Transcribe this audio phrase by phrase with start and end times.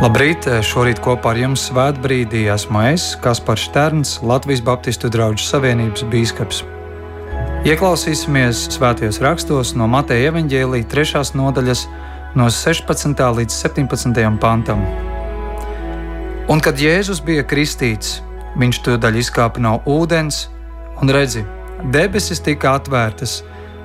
[0.00, 0.46] Labrīt!
[0.64, 6.60] Šorīt kopā ar jums svētbrīdī esmu es, Kaspars Šterns, Latvijas Baptistu draugu savienības bīskaps.
[7.68, 11.20] Ieklausīsimies svētajos rakstos no Mateja evaņģēlīja 3.
[11.36, 11.82] nodaļas,
[12.32, 13.20] no 16.
[13.40, 14.22] līdz 17.
[14.40, 14.80] pantam.
[16.48, 18.22] Un kad Jēzus bija kristīts,
[18.56, 20.46] viņš tūdaļ izkāpa no ūdens
[21.02, 21.44] un redzi,
[21.92, 23.42] debesis tika atvērtas,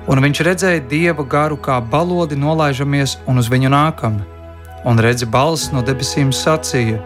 [0.08, 4.16] un viņš redzēja dievu garu kā balodi nolaižamies un uz viņu nākam
[4.86, 7.02] un redzi balss no debesīm sacīja: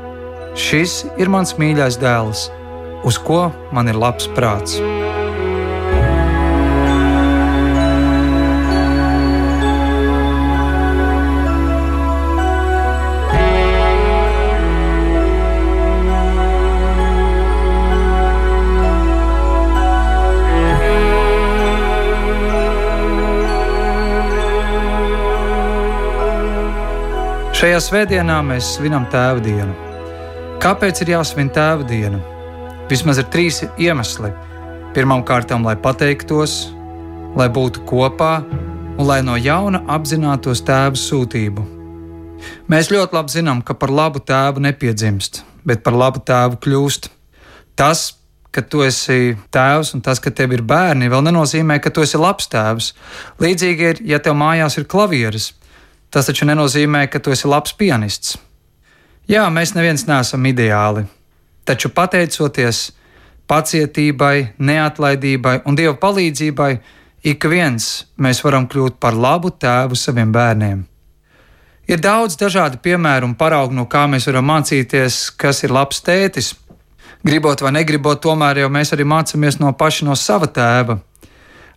[0.55, 2.49] Šis ir mans mīļais dēls,
[3.09, 4.81] uz ko man ir labs prāts.
[27.61, 29.75] Šajā svētdienā mēs svinam Tēva dienu.
[30.65, 32.17] Kāpēc ir jāsvin Tēva diena?
[32.89, 34.31] Vismaz ir trīs iemesli.
[34.97, 36.55] Pirmkārt, lai pateiktos,
[37.37, 38.31] lai būtu kopā
[38.97, 41.67] un lai no jauna apzinātos Tēva sūtību.
[42.73, 47.13] Mēs ļoti labi zinām, ka par labu tēvu nepiedzimst, bet par labu tēvu kļūst.
[47.77, 48.15] Tas,
[48.57, 52.17] ka tu esi tēvs un tas, ka tev ir bērni, vēl nenozīmē, ka tu esi
[52.17, 52.95] labs tēvs.
[53.37, 55.53] Līdzīgi ir, ja tev mājās ir klavieres
[56.11, 58.39] Tas taču nenozīmē, ka tu esi labs pianists.
[59.31, 61.05] Jā, mēs neviens neesam ideāli,
[61.65, 62.89] taču pateicoties
[63.51, 66.71] pacietībai, neatlaidībai un Dieva palīdzībai,
[67.23, 70.87] ik viens mēs varam kļūt par labu tēvu saviem bērniem.
[71.91, 76.53] Ir daudz dažādu piemēru un paraugu, no kā mēs varam mācīties, kas ir labs tētis.
[77.27, 81.01] Gribot vai negribot, tomēr jau mēs arī mācāmies no paša no sava tēva.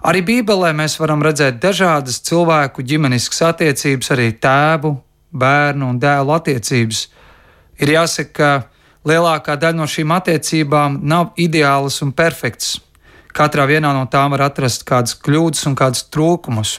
[0.03, 4.97] Arī Bībelē mēs varam redzēt dažādas cilvēku ģimeniskas attiecības, arī tēvu,
[5.31, 7.05] bērnu un dēlu attiecības.
[7.79, 12.81] Ir jāsaka, ka lielākā daļa no šīm attiecībām nav ideālas un perfektas.
[13.33, 16.77] Katrā vienā no tām var atrast kādas kļūdas un kādus trūkumus.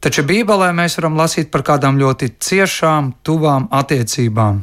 [0.00, 4.62] Taču Bībelē mēs varam lasīt par kādām ļoti ciešām, tuvām attiecībām.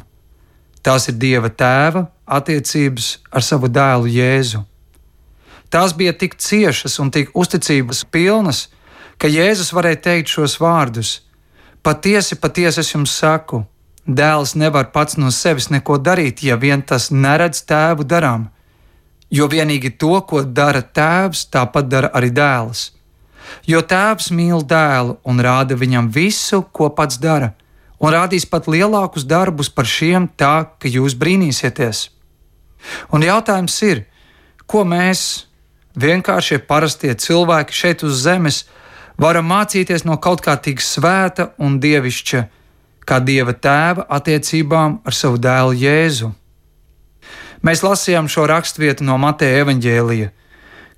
[0.82, 4.64] Tās ir Dieva tēva attiecības ar savu dēlu Jēzu.
[5.68, 8.68] Tās bija tik ciešas un tik uzticības pilnas,
[9.20, 11.20] ka Jēzus varēja teikt šos vārdus:
[11.82, 13.64] Patiesi, patiesi es jums saku,
[14.06, 18.48] dēls nevar pats no sevis neko darīt, ja vien tas neredz tēvu darām.
[19.30, 22.92] Jo vienīgi to, ko dara tēvs, tāpat dara arī dēls.
[23.68, 27.52] Jo tēvs mīl dēlu un rāda viņam visu, ko pats dara,
[28.00, 32.08] un rādīs pat lielākus darbus par šiem, tā ka jūs brīnīsieties.
[33.12, 34.04] Un jautājums ir,
[34.66, 35.47] ko mēs,
[35.98, 38.64] vienkāršie parastie cilvēki šeit uz zemes
[39.18, 42.44] varam mācīties no kaut kā tik svēta un dievišķa,
[43.08, 46.32] kā dieva tēva attiecībām ar savu dēlu Jēzu.
[47.64, 50.30] Mēs lasījām šo raksturvietu no Mateja evaņģēlija,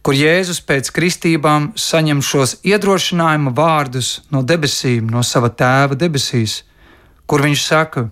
[0.04, 6.62] kur Jēzus pēc kristībām saņem šos iedrošinājuma vārdus no debesīm, no sava tēva debesīs,
[7.26, 8.08] kur viņš saka: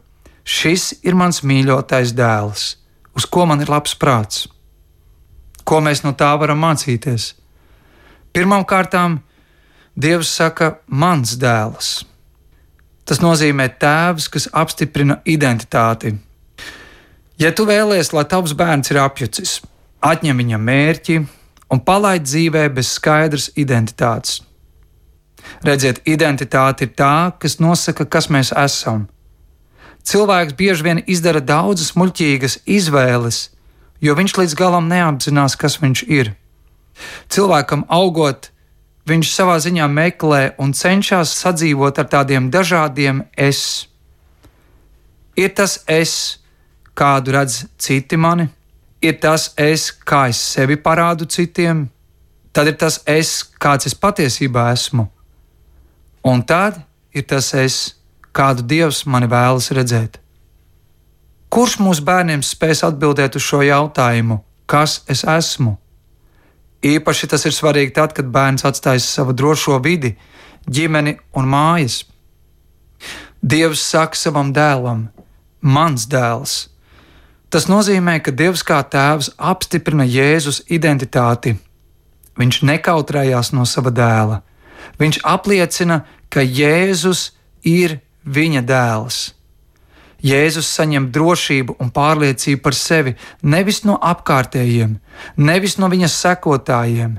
[0.48, 2.68] Šis ir mans mīļotais dēls,
[3.12, 4.46] uz ko man ir labs prāts.
[5.68, 7.34] Ko mēs no tā varam mācīties?
[8.32, 8.94] Pirmkārt,
[9.98, 11.88] Dievs saka, mans dēls.
[13.08, 16.12] Tas nozīmē tēvs, kas apstiprina identitāti.
[17.40, 19.56] Ja tu vēlies, lai tavs bērns ir apjucis,
[19.98, 21.16] atņem viņam mērķi
[21.74, 24.38] un palaid dzīvē bez skaidras identitātes.
[25.66, 29.08] Redziet, identitāte ir tā, kas nosaka, kas mēs esam.
[30.06, 33.48] Cilvēks bieži vien izdara daudzas muļķīgas izvēles,
[34.00, 36.32] jo viņš līdz galam neapzinās, kas viņš ir.
[37.30, 38.50] Cilvēkam augot,
[39.08, 43.88] viņš savā ziņā meklē un cenšas sadzīvot ar tādiem dažādiem es.
[45.38, 46.38] Ir tas es,
[46.98, 48.48] kādu redz citi mani,
[49.00, 51.86] ir tas es, kā es sevi parādu citiem,
[52.52, 55.06] tad ir tas es, kāds es patiesībā esmu,
[56.26, 56.82] un tad
[57.14, 57.76] ir tas es,
[58.34, 60.18] kādu Dievs mani vēlas redzēt.
[61.48, 65.78] Kurš mūsu bērniem spēs atbildēt uz šo jautājumu, kas es esmu?
[66.84, 70.12] Īpaši tas ir svarīgi tad, kad bērns atstājas savu drošo vidi,
[70.68, 72.02] ģimeni un mājas.
[73.42, 75.08] Dievs saka savam dēlam,
[75.62, 76.58] mans dēls.
[77.48, 81.54] Tas nozīmē, ka Dievs kā tēvs apstiprina Jēzus identitāti.
[82.38, 84.42] Viņš nekautrējās no sava dēla.
[85.00, 87.30] Viņš apliecina, ka Jēzus
[87.64, 87.98] ir
[88.28, 89.37] viņa dēls.
[90.24, 94.96] Jēzus saņem drošību un pārliecību par sevi nevis no apkārtējiem,
[95.36, 97.18] nevis no viņa sekotājiem,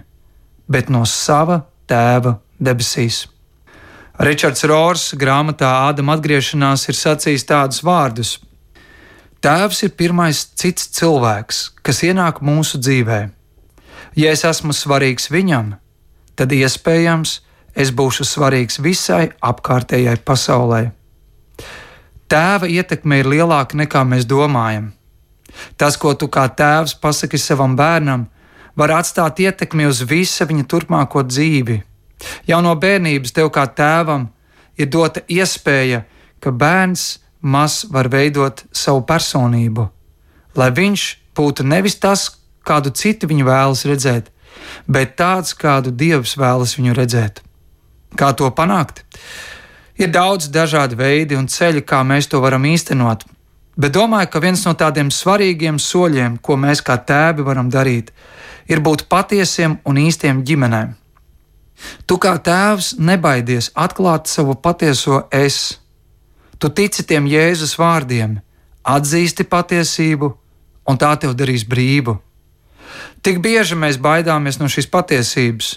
[0.68, 3.28] bet no sava tēva debesīs.
[4.20, 8.36] Ričards Rors grāmatā Ādama atgriešanās ir sacījis tādus vārdus:
[9.40, 13.22] Tēvs ir pirmais cits cilvēks, kas ienāk mūsu dzīvē.
[14.20, 15.78] Ja es esmu svarīgs viņam,
[16.36, 17.40] tad iespējams
[17.80, 20.90] es būšu svarīgs visai apkārtējai pasaulē.
[22.30, 24.92] Tēva ietekme ir lielāka nekā mēs domājam.
[25.78, 28.28] Tas, ko tu kā tēvs pasaki savam bērnam,
[28.78, 31.80] var atstāt ietekmi uz visa viņa turpmāko dzīvi.
[32.48, 34.28] Jau no bērnības tev kā tēvam
[34.78, 36.04] ir dota iespēja,
[36.40, 39.88] ka bērns maz var veidot savu personību,
[40.60, 41.06] lai viņš
[41.36, 42.30] būtu nevis tas,
[42.68, 44.32] kādu citi viņu vēlas redzēt,
[44.88, 47.42] bet tāds, kādu Dievs vēlas viņu redzēt.
[48.20, 49.04] Kā to panākt?
[50.00, 53.26] Ir daudz dažādu veidu un ceļu, kā mēs to varam īstenot,
[53.76, 58.14] bet domāju, ka viens no tādiem svarīgiem soļiem, ko mēs kā tēvi varam darīt,
[58.72, 60.96] ir būt patiesiem un īstiem ģimenēm.
[62.08, 65.80] Tu kā tēvs nebaidies atklāt savu patieso es.
[66.60, 68.40] Tu tici tiem Jēzus vārdiem,
[68.84, 70.32] atzīsti patiesību,
[70.90, 72.18] un tā tev darīs brīvu.
[73.24, 75.76] Tik bieži mēs baidāmies no šīs patiesības,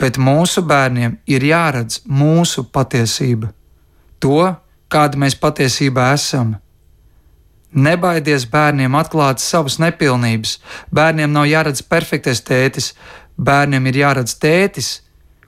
[0.00, 3.52] bet mūsu bērniem ir jāredz mūsu patiesība,
[4.18, 4.54] to,
[4.90, 6.56] kāda mēs patiesībā esam.
[7.70, 10.56] Nebaidies bērniem atklāt savas nepilnības.
[10.90, 12.94] Bērniem nav jāredz perfektais tētis,
[13.38, 14.88] bērniem ir jāredz tētis,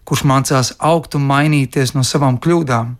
[0.06, 2.94] kurš mācās augt un mainīties no savām kļūdām.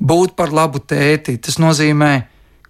[0.00, 2.12] Būt par labu tēti, tas nozīmē,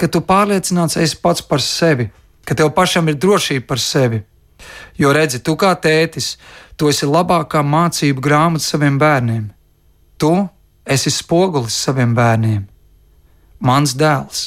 [0.01, 2.09] ka tu pārliecināts esi pats par sevi,
[2.49, 4.23] ka tev pašam ir drošība par sevi.
[4.99, 6.35] Jo redzi, tu kā tētis,
[6.81, 9.51] tu esi labākā mācību grāmata saviem bērniem.
[10.17, 10.33] Tu
[10.89, 12.63] esi spogulis saviem bērniem,
[13.61, 14.47] mans dēls.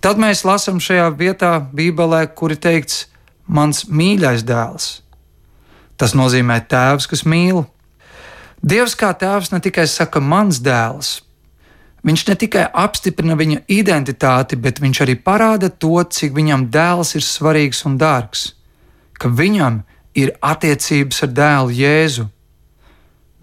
[0.00, 3.04] Tad mēs lasām šajā vietā, Bībelē, kur ir teikts,
[3.44, 4.86] mans mīļais dēls.
[6.00, 7.66] Tas nozīmē tēvs, kas mīl.
[8.64, 11.18] Dievs kā tēvs ne tikai saka mans dēls,
[12.08, 17.26] viņš ne tikai apstiprina viņa identitāti, bet viņš arī parāda to, cik viņam dēls ir
[17.26, 18.52] svarīgs un dārgs,
[19.18, 19.82] ka viņam
[20.18, 22.26] ir attiecības ar dēlu Jēzu.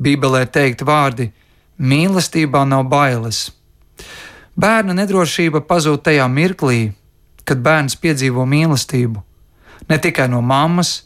[0.01, 1.31] Bībelē teikt vārdi:
[1.80, 3.50] mīlestībā nav bailes.
[4.56, 6.94] Bērna nedrošība pazūd tajā mirklī,
[7.44, 9.24] kad bērns piedzīvo mīlestību.
[9.89, 11.04] Ne tikai no mammas,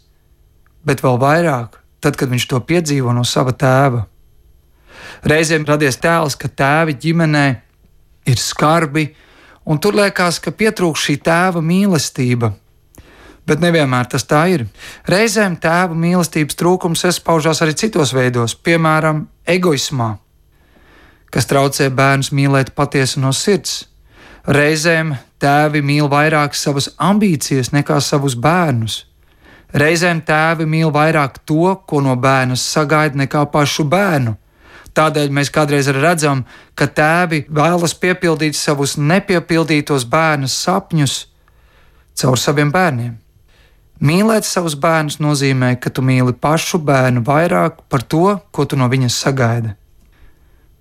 [0.86, 4.06] bet vēl vairāk, tad, kad viņš to piedzīvo no sava tēva.
[5.26, 7.48] Reizēm radies tēls, ka tēvi ģimenē
[8.30, 9.10] ir skarbi,
[9.66, 12.54] un tur liekas, ka pietrūkst šī tēva mīlestība.
[13.50, 14.68] Bet nevienmēr tas tā ir.
[15.10, 20.12] Reizēm tēva mīlestības trūkums izpaužās arī citos veidos, piemēram, egoismā,
[21.34, 23.88] kas traucē bērnus mīlēt patiesi no sirds.
[24.46, 29.04] Reizēm tēvi mīl vairāk savas ambīcijas nekā savus bērnus.
[29.74, 34.36] Reizēm tēvi mīl vairāk to, ko no bērna sagaida, nekā pašu bērnu.
[34.98, 36.44] Tādēļ mēs kādreiz redzam,
[36.76, 41.18] ka tēvi vēlas piepildīt savus nepiepildītos bērnu sapņus
[42.20, 43.18] caur saviem bērniem.
[44.00, 48.88] Mīlēt savus bērnus nozīmē, ka tu mīli pašu bērnu vairāk par to, ko tu no
[48.88, 49.74] viņas sagaidi.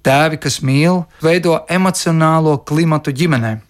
[0.07, 3.65] Tēvi, kas mīl, veido emocionālo klimatu ģimenēm.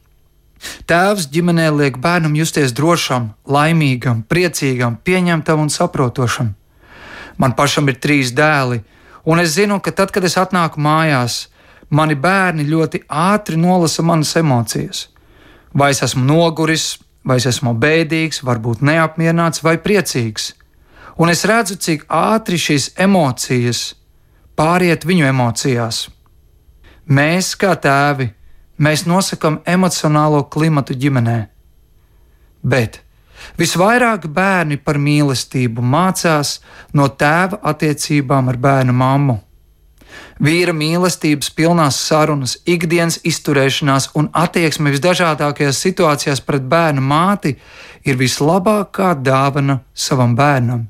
[0.90, 6.52] Tēvs ģimenē liek bērnam justies drošam, laimīgam, priecīgam, pieņemtam un saprotošam.
[7.38, 8.82] Man pašam ir trīs dēli,
[9.24, 11.46] un es zinu, ka tad, kad es atnāku mājās,
[11.88, 15.06] mani bērni ļoti ātri nolasa manas emocijas.
[15.72, 20.52] Vai es esmu noguris, vai es esmu bēdīgs, varbūt neapmierināts vai priecīgs.
[21.18, 23.94] Un es redzu, cik ātri šīs emocijas
[24.58, 26.06] pāriet viņu emocijās.
[27.08, 28.28] Mēs, kā tēvi,
[28.78, 31.38] mēs nosakām emocionālo klimatu ģimenē.
[32.62, 33.00] Bet
[33.58, 36.58] visvairāk bērni par mīlestību mācās
[36.94, 39.38] no tēva attiecībām ar bērnu mammu.
[40.38, 47.56] Vīra mīlestības pilnās sarunas, ikdienas izturēšanās un attieksme visdažādākajās situācijās pret bērnu māti
[48.06, 50.87] ir vislabākā dāvana savam bērnam.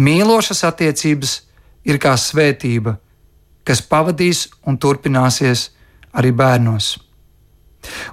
[0.00, 1.34] Mīlošas attiecības
[1.84, 2.96] ir kā svētība,
[3.68, 5.68] kas pavadīs un turpināsies
[6.16, 6.94] arī bērnos.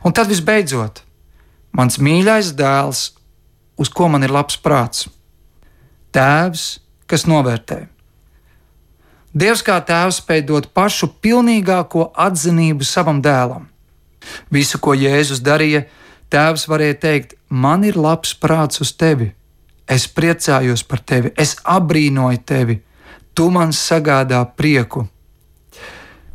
[0.03, 1.01] Un tad visbeidzot,
[1.71, 3.05] mans mīļais dēls,
[3.79, 5.07] uz ko man ir labs prāts,
[6.11, 6.67] tēvs,
[7.07, 7.85] kas novērtē.
[9.31, 13.69] Dievs kā tēvs spēj dot pašu pilnīgāko atzinību savam dēlam.
[14.51, 15.85] Visu, ko Jēzus darīja,
[16.29, 19.31] tēvs varēja teikt: Man ir labs prāts uz tevi,
[19.87, 22.81] es priecājos par tevi, es abrīnoju tevi,
[23.33, 25.07] tu man sagādā prieku.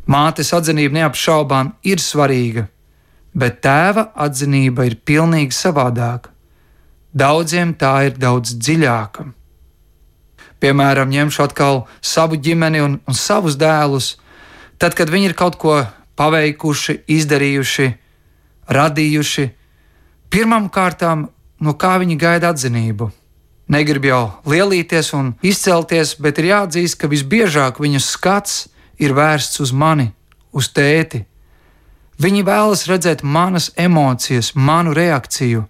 [0.07, 2.65] Mātes atzinība neapšaubām ir svarīga,
[3.35, 6.33] bet tēva atzinība ir pilnīgi savādāka.
[7.13, 9.36] Daudziem tā ir daudz dziļāka.
[10.63, 14.15] Piemēram, ņemšu atkal savu ģimeni un, un savus dēlus,
[14.81, 15.83] tad, kad viņi ir kaut ko
[16.17, 17.91] paveikuši, izdarījuši,
[18.73, 19.45] radījuši,
[20.27, 21.03] Pirmkārt,
[21.63, 23.09] no kā viņi gaida atzinību.
[23.71, 28.67] Negrib jau lielīties un izcelties, bet ir jāatzīst, ka visbiežāk viņu skats
[28.99, 30.11] ir vērsts uz mani,
[30.51, 31.25] uz tēti.
[32.19, 35.65] Viņi vēlas redzēt manas emocijas, manu reakciju.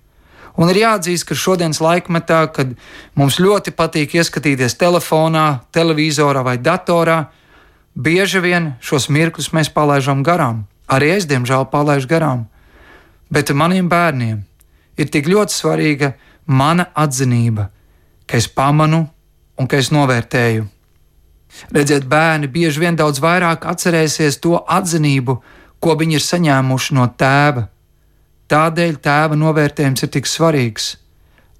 [0.58, 2.74] Un ir jāatzīst, ka šodienas laikmetā, kad
[3.18, 7.28] mums ļoti patīk ieskatīties telefonā, televizorā vai datorā,
[7.94, 10.66] bieži vien šos mirkļus mēs palaidām garām.
[10.90, 12.48] Arī es, diemžēl, palaidu garām.
[13.30, 14.42] Bet maniem bērniem
[14.98, 16.14] ir tik ļoti svarīga
[16.48, 17.68] mana atzinība,
[18.26, 19.04] ka es pamanu
[19.60, 20.66] un ka es novērtēju.
[21.74, 25.38] Redziet, bērni bieži vien daudz vairāk atcerēsies to atzinību,
[25.80, 27.68] ko viņi ir saņēmuši no tēva.
[28.48, 30.94] Tādēļ tēva novērtējums ir tik svarīgs.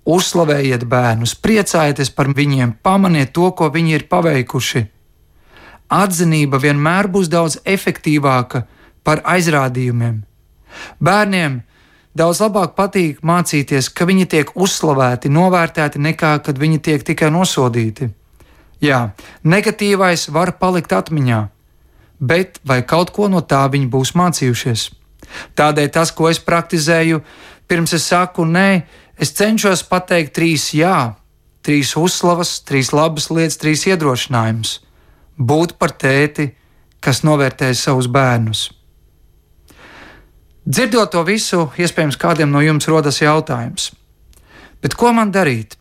[0.08, 4.86] Uzslavējiet bērnus, priecājieties par viņiem, pamaniet to, ko viņi ir paveikuši.
[5.92, 8.64] Atzinība vienmēr būs daudz efektīvāka
[9.04, 10.22] par aizrādījumiem.
[11.04, 11.62] Bērniem
[12.16, 18.08] daudz labāk patīk mācīties, ka viņi tiek uzslavēti, novērtēti, nekā kad viņi tiek tikai nosodīti.
[18.84, 19.10] Jā,
[19.44, 21.42] negatīvais var palikt atmiņā,
[22.20, 24.88] bet vai kaut ko no tā viņi būs mācījušies?
[25.58, 27.22] Tādēļ tas, ko es praktizēju,
[27.68, 28.70] pirms es saku nē,
[29.20, 31.16] es cenšos pateikt trīs jā,
[31.66, 34.78] trīs uzslavas, trīs labas lietas, trīs iedrošinājumus.
[35.38, 36.52] Būt par tēti,
[37.04, 38.70] kas novērtē savus bērnus.
[40.68, 43.92] Dzirdot to visu, iespējams, kādiem no jums rodas jautājums.
[44.84, 45.78] Bet ko man darīt,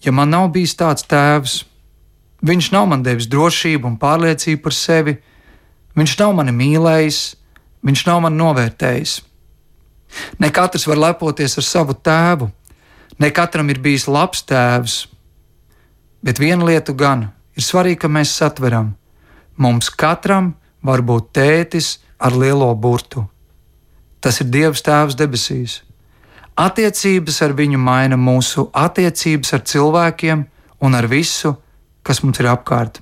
[0.00, 1.62] ja man nav bijis tāds tēvs?
[2.44, 5.16] Viņš nav man devis drošību un pārliecību par sevi,
[5.96, 7.20] viņš nav mani mīlējis,
[7.84, 9.14] viņš nav mani novērtējis.
[10.40, 12.50] Ne katrs var lepoties ar savu tēvu,
[13.18, 14.96] ne katram ir bijis labs tēvs,
[16.24, 18.94] bet viena lieta gan ir svarīga, ka mēs satveram.
[19.56, 23.26] Mums katram var būt tētis ar lielo burtu.
[24.20, 25.82] Tas ir Dievs Tēvs debesīs.
[26.56, 30.44] Attiecības ar viņu maina mūsu attiecības ar cilvēkiem
[30.86, 31.56] un ar visu,
[32.02, 33.00] kas mums ir apkārt.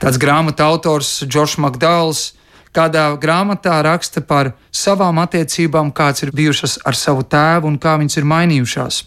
[0.00, 2.32] Tāds grāmatu autors Džordžs Makdāls
[2.74, 8.20] kādā grāmatā raksta par savām attiecībām, kādas ir bijušas ar savu tēvu un kā viņas
[8.20, 9.02] ir mainījušās.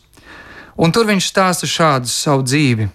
[0.81, 2.89] Un tur viņš stāsta šādu savu dzīvi.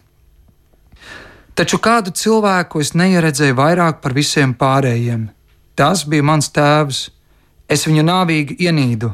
[1.57, 5.29] Taču kādu cilvēku es neieredzēju vairāk par visiem pārējiem.
[5.77, 7.07] Tas bija mans tēvs.
[7.69, 9.11] Es viņu nāvīgi ienīdu.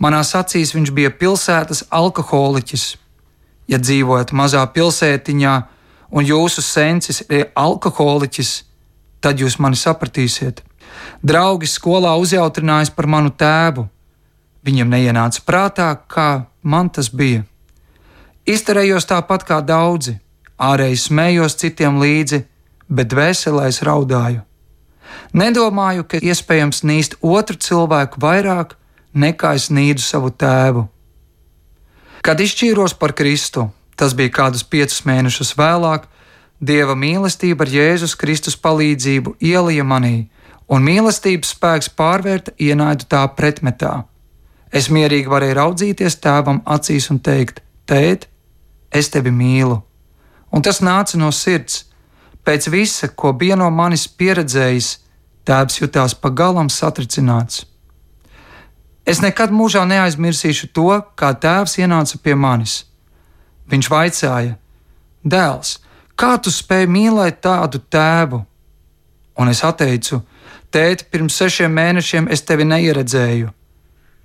[0.00, 2.84] Manās acīs viņš bija pilsētas alkoholiķis.
[3.68, 5.54] Ja dzīvojat mazā pilsētiņā
[6.12, 8.50] un jūsu sensis ir alkoholiķis,
[9.24, 10.60] tad jūs mani sapratīsiet.
[11.24, 13.86] Draugi skolā uzjautrinājās par manu tēvu.
[14.64, 17.44] Viņam neienāca prātā, kā man tas bija.
[18.44, 20.18] Izturējos tāpat kā daudzi,
[20.60, 22.44] ārēji smējos citiem līdzi,
[22.88, 24.42] bet dvēselēs raudāju.
[25.32, 28.76] Nedomāju, ka iespējams nīst otru cilvēku vairāk
[29.14, 30.88] nekā es nīdu savu tēvu.
[32.24, 36.08] Kad izšķīros par Kristu, tas bija kādus piecus mēnešus vēlāk,
[36.64, 40.28] Dieva mīlestība ar Jēzus Kristus palīdzību ielija manī,
[40.68, 44.04] un mīlestības spēks pārvērta ienaidu tā pretmetā.
[44.72, 48.28] Es mierīgi varēju raudzīties tēvam acīs un teikt: Tēt,
[48.90, 49.82] es tevi mīlu!
[50.54, 51.84] Un tas nāca no sirds.
[52.44, 54.98] Pēc visa, ko bija no manis pieredzējis,
[55.44, 57.66] Tēvs jutās pagalām satricināts.
[59.04, 60.88] Es nekad mūžā neaizmirsīšu to,
[61.20, 62.78] kā tēvs ienāca pie manis.
[63.68, 64.54] Viņš vaicāja:
[65.20, 65.76] Dēls,
[66.16, 68.40] kā tu spēj mīlēt tādu tēvu?
[69.36, 70.22] Un es atteicu:
[70.74, 73.52] Tēti, pirms sešiem mēnešiem es tevi neieredzēju.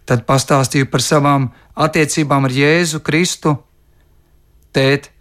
[0.10, 3.52] Tad pastāstīju par savām attiecībām ar Jēzu Kristu.
[4.74, 5.12] Tēt,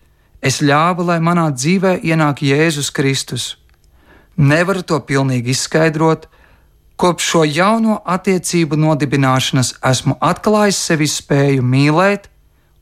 [0.41, 3.49] es ļāvu, lai manā dzīvē ienāk Jēzus Kristus.
[4.41, 6.25] Nevaru to pilnīgi izskaidrot.
[6.97, 12.31] Kopš šo jauno attiecību nodibināšanas esmu atklājis sevi spēju mīlēt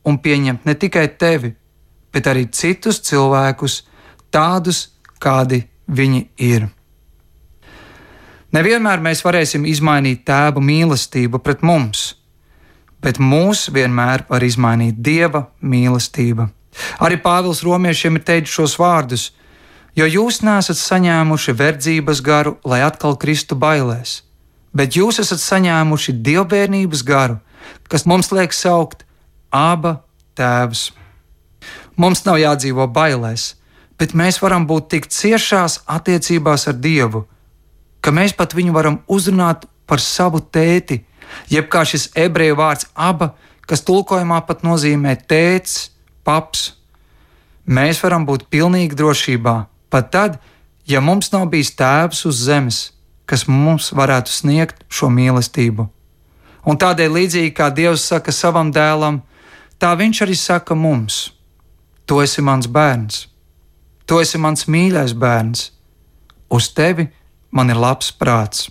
[0.07, 1.51] un pieņemt ne tikai tevi,
[2.15, 3.81] bet arī citus cilvēkus,
[4.31, 4.85] tādus,
[5.19, 6.71] kādi viņi ir.
[8.55, 12.13] Nevienmēr mēs varēsim izmainīt tēva mīlestību pret mums,
[13.03, 16.47] bet mūs vienmēr var izmainīt dieva mīlestība.
[17.03, 19.31] Arī Pāvils Romiešiem ir teicis šos vārdus:
[19.97, 24.21] jo jūs nesat saņēmuši verdzības garu, lai atkal kristu bailēs,
[24.71, 27.39] bet jūs esat saņēmuši dievbijības garu,
[27.89, 29.03] kas mums liek saukt
[29.51, 30.03] Aba
[30.37, 30.91] Tēvs.
[31.97, 33.55] Mums nav jādzīvo bailēs,
[33.97, 37.25] bet mēs varam būt tik ciešās attiecībās ar Dievu,
[38.07, 41.01] ka mēs pat viņu varam uzrunāt par savu tēti,
[41.51, 43.33] jeb kā šis ebreju vārds aba,
[43.67, 45.89] kas tulkojumā pat nozīmē tēts,
[46.23, 46.69] paps.
[47.67, 49.57] Mēs varam būt pilnīgi drošībā,
[49.89, 50.39] Pat tad,
[50.85, 52.79] ja mums nav bijis tēvs uz zemes,
[53.27, 55.87] kas mums varētu sniegt šo mīlestību.
[56.67, 59.21] Un tādēļ līdzīgi kā Dievs saka savam dēlam,
[59.79, 61.31] tā viņš arī saka mums:
[62.05, 63.27] Tu esi mans bērns,
[64.05, 65.71] tu esi mans mīļais bērns,
[66.51, 67.07] uz tevi
[67.57, 68.67] man ir labs prāts.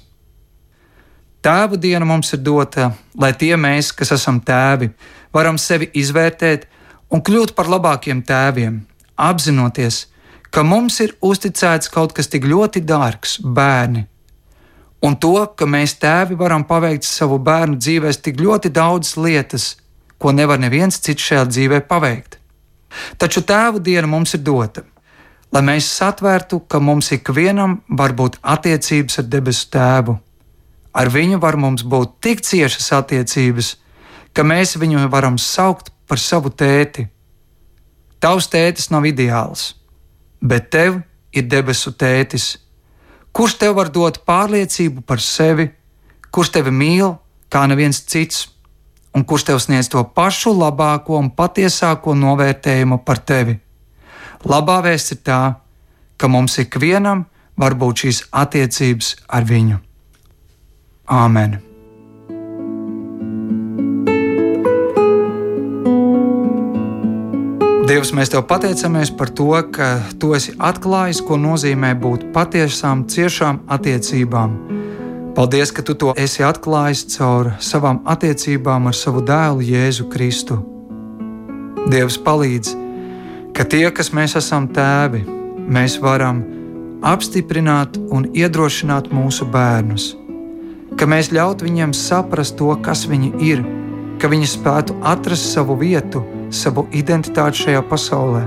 [1.42, 4.90] Tēva diena mums ir dota, lai tie mēs, kas esam tēvi,
[5.34, 6.66] varam sevi izvērtēt
[7.14, 8.80] un kļūt par labākiem tēviem,
[9.28, 10.06] apzinoties,
[10.50, 14.06] ka mums ir uzticēts kaut kas tik ļoti dārgs- bērni.
[15.06, 19.76] Un to, ka mēs tēvi varam paveikt savu bērnu dzīvēs tik ļoti daudzas lietas,
[20.18, 22.38] ko nevar neviens cits šajā dzīvē paveikt.
[23.18, 24.82] Taču tēvu diena mums ir dota,
[25.52, 30.16] lai mēs satvērtu, ka mums ikvienam var būt attiecības ar debesu tēvu.
[30.96, 33.74] Ar viņu var mums būt tik ciešas attiecības,
[34.32, 37.06] ka mēs viņu varam saukt par savu tēti.
[38.20, 39.74] Tavs tētis nav ideāls,
[40.40, 41.02] bet tev
[41.36, 42.56] ir debesu tētis,
[43.36, 45.68] kurš tev var dot pārliecību par sevi,
[46.32, 47.16] kurš tevi mīl
[47.52, 48.46] kā neviens cits
[49.16, 53.56] un kurš tev sniedz to pašu labāko un patiesāko novērtējumu par tevi.
[54.44, 55.40] Labā vēsts ir tā,
[56.20, 57.24] ka mums ikvienam
[57.56, 59.80] var būt šīs attiecības ar viņu.
[61.06, 61.62] Āmen!
[67.86, 73.62] Dievs, mēs te pateicamies par to, ka Tu esi atklājis, ko nozīmē būt patiesām, ciešām
[73.70, 74.58] attiecībām
[75.36, 80.56] Paldies, ka tu to esi atklājis caur savām attiecībām ar savu dēlu Jēzu Kristu.
[81.92, 82.70] Dievs palīdz,
[83.56, 85.22] ka tie, kas mēs esam tēvi,
[85.72, 86.42] mēs varam
[87.06, 90.12] apstiprināt un iedrošināt mūsu bērnus,
[91.00, 93.64] ka mēs ļautu viņiem saprast to, kas viņi ir,
[94.20, 98.46] ka viņi spētu atrast savu vietu, savu identitāti šajā pasaulē.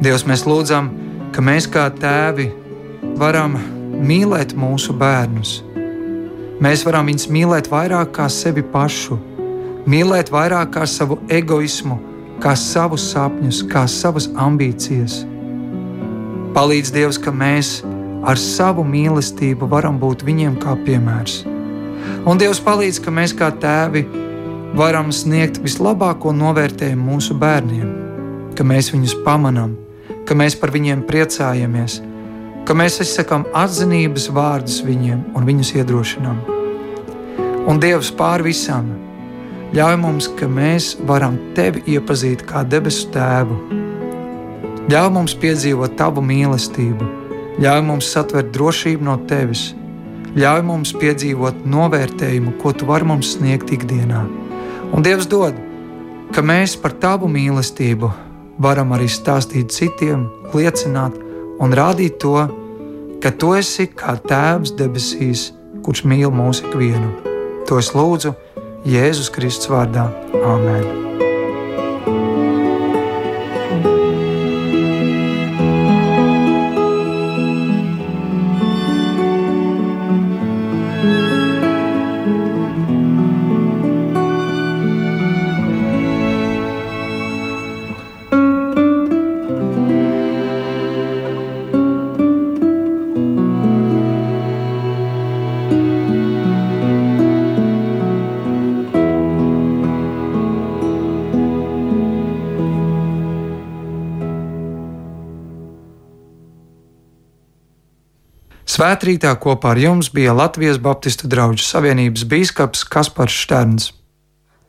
[0.00, 0.92] Dievs, mēs lūdzam,
[1.36, 2.50] ka mēs kā tēvi
[3.20, 3.58] varam
[4.00, 5.60] mīlēt mūsu bērnus
[6.60, 9.16] Mēs varam viņus mīlēt vairāk kā sevi pašu,
[9.88, 11.96] mīlēt vairāk kā savu egoismu,
[12.40, 15.20] kā savus sapņus, kā savas ambīcijas.
[16.56, 17.80] Palīdz Dievs, ka mēs
[18.26, 21.42] ar savu mīlestību varam būt viņiem kā piemērs.
[22.28, 24.06] Un Dievs palīdz, ka mēs kā tēvi
[24.76, 27.90] varam sniegt vislabāko novērtējumu mūsu bērniem,
[28.56, 29.76] ka mēs viņus pamanām,
[30.28, 32.00] ka mēs par viņiem priecājamies,
[32.64, 36.40] ka mēs izsakām atzinības vārdus viņiem un viņus iedrošinām.
[37.68, 38.88] Un Dievs pār visam
[39.70, 43.58] ļauj mums, ka mēs varam tevi iepazīt kā debesu tēvu.
[44.90, 47.06] Ļauj mums piedzīvot tavu mīlestību,
[47.62, 49.68] ļauj mums satvert drošību no tevis,
[50.34, 54.24] ļauj mums piedzīvot novērtējumu, ko tu vari mums sniegt ikdienā.
[54.90, 55.54] Un Dievs dod,
[56.34, 58.10] ka mēs par tavu mīlestību
[58.58, 61.14] varam arī stāstīt citiem, liecināt
[61.62, 62.34] un rādīt to,
[63.22, 65.52] ka tu esi kā Tēvs debesīs,
[65.86, 67.14] kurš mīl mūsu ikvienu.
[67.70, 68.34] To es lūdzu
[68.88, 70.08] Jēzus Kristus vārdā.
[70.40, 71.09] Āmen!
[108.80, 113.90] Svētrītā kopā ar jums bija Latvijas Baptistu draugu savienības bīskaps Kaspars Šterns.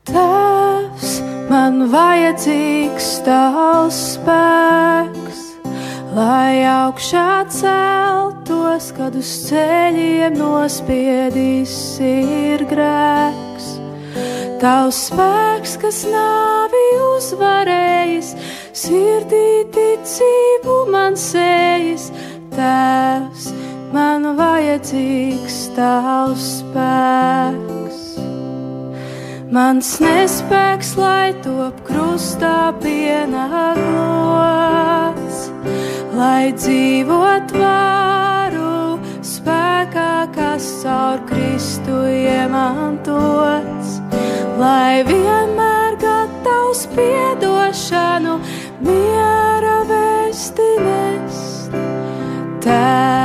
[0.09, 1.13] Tēvs,
[1.47, 5.45] man vajadzīgs tavs spēks,
[6.17, 13.71] lai augšā celtos, kad uz ceļiem nospiedīs ir grēks.
[14.59, 18.35] Tavs spēks, kas nāvi uzvarējis,
[18.75, 22.11] sirdī ticību man sējas,
[22.51, 23.53] Tēvs
[23.93, 27.99] man vajadzīgs tavs spēks.
[29.51, 33.51] Mans nespēks, lai top krustā pienākos,
[36.15, 43.99] lai dzīvot varu spēkā, kas caur Kristu iemantots,
[44.61, 48.39] lai vienmēr gatavs piedošanu
[48.87, 51.41] miera vēstinēs.
[52.61, 53.20] Tēvs,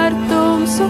[0.00, 0.86] ar tumsu,